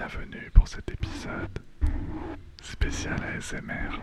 [0.00, 1.58] Bienvenue pour cet épisode
[2.62, 4.00] spécial ASMR.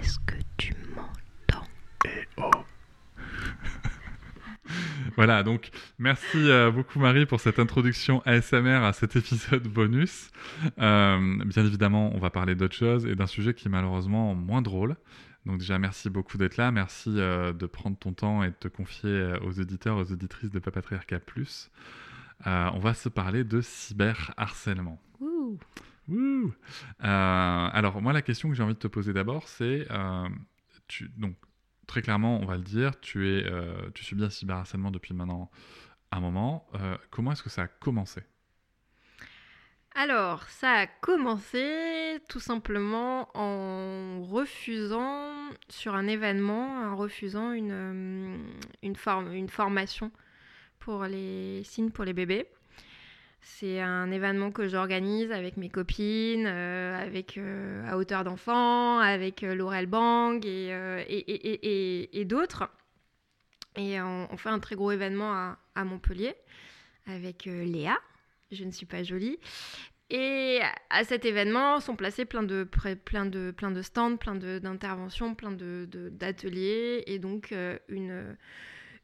[0.00, 1.68] Est-ce que tu m'entends?
[2.04, 2.50] Et oh
[5.16, 5.70] Voilà, donc
[6.00, 10.32] merci euh, beaucoup Marie pour cette introduction ASMR à cet épisode bonus.
[10.80, 14.60] Euh, bien évidemment, on va parler d'autre chose et d'un sujet qui est malheureusement moins
[14.60, 14.96] drôle.
[15.46, 18.66] Donc déjà, merci beaucoup d'être là, merci euh, de prendre ton temps et de te
[18.66, 21.70] confier aux auditeurs, aux auditrices de Papatriarcat Plus.
[22.46, 25.00] Euh, on va se parler de cyberharcèlement.
[25.20, 25.58] Ouh.
[26.08, 26.52] Ouh.
[27.02, 30.28] Euh, alors moi la question que j'ai envie de te poser d'abord c'est euh,
[31.16, 31.34] donc
[31.86, 33.46] très clairement on va le dire tu es
[33.94, 35.50] tu subis un cyberharcèlement depuis maintenant
[36.12, 36.66] un moment
[37.10, 38.22] comment est-ce que ça a commencé?
[39.96, 45.30] Alors, ça a commencé tout simplement en refusant
[45.68, 48.44] sur un événement, en refusant une,
[48.82, 50.10] une, forme, une formation
[50.84, 52.46] pour les signes pour les bébés.
[53.40, 59.42] C'est un événement que j'organise avec mes copines, euh, avec euh, à hauteur d'enfant, avec
[59.44, 60.68] euh, Laurel Bang et,
[61.08, 62.68] et, et, d'autres.
[63.76, 66.34] Et on, fait un très gros événement à, à Montpellier
[67.06, 67.98] avec Léa,
[68.52, 69.38] je ne suis pas jolie.
[70.10, 75.34] Et à cet événement sont placés plein de, plein de, plein de stands, plein d'interventions,
[75.34, 77.54] plein d'ateliers de, et donc
[77.88, 78.36] une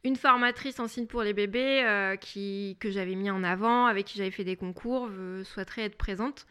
[0.03, 4.05] une formatrice en signe pour les bébés euh, qui, que j'avais mis en avant, avec
[4.05, 5.09] qui j'avais fait des concours,
[5.43, 6.47] souhaiterait être présente.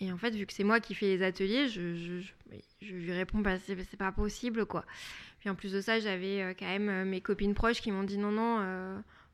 [0.00, 2.22] Et en fait, vu que c'est moi qui fais les ateliers, je,
[2.82, 4.84] lui réponds c'est pas possible quoi.
[5.40, 8.02] Puis en plus de ça, j'avais euh, quand même euh, mes copines proches qui m'ont
[8.02, 8.56] dit non, non,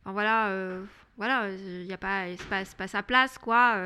[0.00, 0.78] enfin voilà,
[1.16, 3.76] voilà, il n'y a pas, pas, pas, sa place quoi,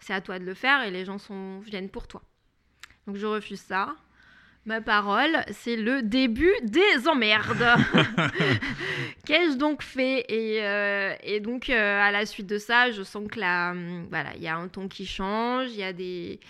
[0.00, 2.22] c'est à toi de le faire et les gens sont, viennent pour toi.
[3.06, 3.96] Donc je refuse ça.
[4.66, 7.64] Ma parole, c'est le début des emmerdes.
[9.24, 10.24] Qu'ai-je donc fait?
[10.28, 14.34] Et, euh, donc, euh, à la suite de ça, je sens que là, hum, voilà,
[14.34, 16.40] il y a un ton qui change, il y a des,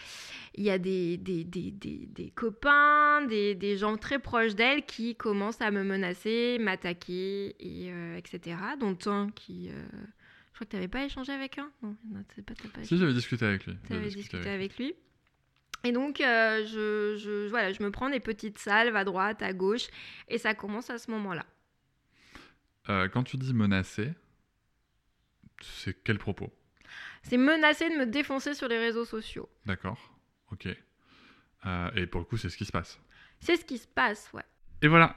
[0.55, 5.61] il y a des, des, des, des copains, des, gens très proches d'elle qui commencent
[5.61, 8.57] à me menacer, m'attaquer, et, euh, etc.
[8.81, 9.69] Dont un qui.
[9.69, 11.71] je crois que tu n'avais pas échangé avec un?
[11.83, 11.95] Non,
[12.47, 13.75] pas, pas Si, j'avais discuté avec lui.
[13.87, 14.95] Tu avais discuté avec lui.
[15.85, 19.53] Et donc, euh, je, je, voilà, je me prends des petites salves à droite, à
[19.53, 19.87] gauche,
[20.29, 21.47] et ça commence à ce moment-là.
[22.89, 24.13] Euh, quand tu dis menacer,
[25.61, 26.53] c'est quel propos?
[27.23, 29.49] C'est menacer de me défoncer sur les réseaux sociaux.
[29.65, 29.99] D'accord,
[30.53, 30.69] ok.
[31.67, 33.01] Euh, et pour le coup, c'est ce qui se passe
[33.41, 34.45] C'est ce qui se passe, ouais.
[34.83, 35.17] Et voilà,